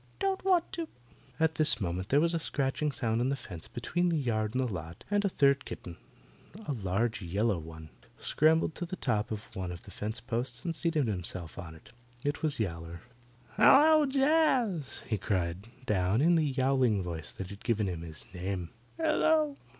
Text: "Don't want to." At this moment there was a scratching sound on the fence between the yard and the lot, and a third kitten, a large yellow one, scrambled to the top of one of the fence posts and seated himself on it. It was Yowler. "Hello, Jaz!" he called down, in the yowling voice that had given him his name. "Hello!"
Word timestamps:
"Don't 0.17 0.43
want 0.43 0.71
to." 0.71 0.87
At 1.39 1.53
this 1.53 1.79
moment 1.79 2.09
there 2.09 2.19
was 2.19 2.33
a 2.33 2.39
scratching 2.39 2.91
sound 2.91 3.21
on 3.21 3.29
the 3.29 3.35
fence 3.35 3.67
between 3.67 4.09
the 4.09 4.17
yard 4.17 4.55
and 4.55 4.63
the 4.67 4.73
lot, 4.73 5.03
and 5.11 5.23
a 5.23 5.29
third 5.29 5.63
kitten, 5.63 5.95
a 6.67 6.71
large 6.73 7.21
yellow 7.21 7.59
one, 7.59 7.91
scrambled 8.17 8.73
to 8.73 8.85
the 8.87 8.95
top 8.95 9.29
of 9.29 9.43
one 9.55 9.71
of 9.71 9.83
the 9.83 9.91
fence 9.91 10.19
posts 10.19 10.65
and 10.65 10.75
seated 10.75 11.05
himself 11.07 11.59
on 11.59 11.75
it. 11.75 11.91
It 12.23 12.41
was 12.41 12.59
Yowler. 12.59 13.01
"Hello, 13.57 14.07
Jaz!" 14.07 15.01
he 15.03 15.19
called 15.19 15.67
down, 15.85 16.19
in 16.19 16.33
the 16.33 16.47
yowling 16.47 17.03
voice 17.03 17.31
that 17.33 17.51
had 17.51 17.63
given 17.63 17.85
him 17.85 18.01
his 18.01 18.25
name. 18.33 18.71
"Hello!" 18.97 19.55